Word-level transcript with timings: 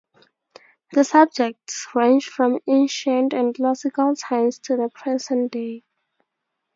The 0.93 1.03
subjects 1.03 1.87
range 1.93 2.25
from 2.27 2.57
ancient 2.65 3.33
and 3.33 3.53
classical 3.53 4.15
times 4.15 4.57
to 4.61 4.75
the 4.75 4.89
present 4.95 5.51
day. 5.51 5.83